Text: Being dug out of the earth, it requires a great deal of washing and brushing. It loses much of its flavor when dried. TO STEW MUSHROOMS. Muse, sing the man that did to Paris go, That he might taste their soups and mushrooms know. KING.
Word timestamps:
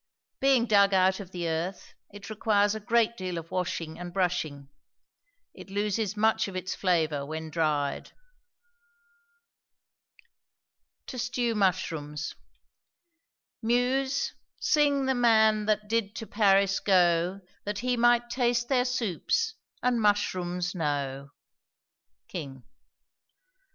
Being 0.39 0.65
dug 0.65 0.95
out 0.95 1.19
of 1.19 1.29
the 1.29 1.47
earth, 1.47 1.93
it 2.11 2.31
requires 2.31 2.73
a 2.73 2.79
great 2.79 3.15
deal 3.15 3.37
of 3.37 3.51
washing 3.51 3.99
and 3.99 4.11
brushing. 4.11 4.69
It 5.53 5.69
loses 5.69 6.17
much 6.17 6.47
of 6.47 6.55
its 6.55 6.73
flavor 6.73 7.23
when 7.23 7.51
dried. 7.51 8.11
TO 11.05 11.19
STEW 11.19 11.53
MUSHROOMS. 11.53 12.33
Muse, 13.61 14.33
sing 14.59 15.05
the 15.05 15.13
man 15.13 15.67
that 15.67 15.87
did 15.87 16.15
to 16.15 16.25
Paris 16.25 16.79
go, 16.79 17.41
That 17.65 17.77
he 17.85 17.95
might 17.95 18.31
taste 18.31 18.69
their 18.69 18.85
soups 18.85 19.53
and 19.83 20.01
mushrooms 20.01 20.73
know. 20.73 21.29
KING. 22.27 22.63